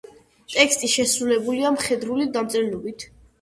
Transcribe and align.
ტექსტი 0.53 0.89
შესრულებულია 0.93 1.73
მხედრული 1.77 2.27
დამწერლობით. 2.39 3.07